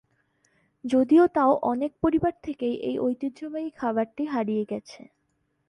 যদিও 0.83 1.23
তাও 1.27 1.53
অনেক 1.63 1.91
পরিবার 2.01 2.33
থেকেই 2.43 2.75
এই 2.81 2.95
ঐতিহ্যবাহী 2.99 3.69
খাবারটি 3.71 4.23
হারিয়ে 4.25 4.63
গেছে। 4.69 5.01